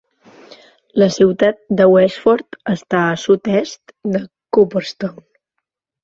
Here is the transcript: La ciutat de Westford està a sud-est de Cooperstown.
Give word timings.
La 1.01 1.07
ciutat 1.15 1.59
de 1.81 1.85
Westford 1.95 2.57
està 2.73 3.01
a 3.09 3.19
sud-est 3.25 3.93
de 4.15 4.23
Cooperstown. 4.57 5.21